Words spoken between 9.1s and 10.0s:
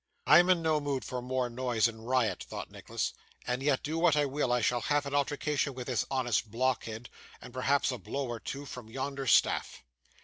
staff.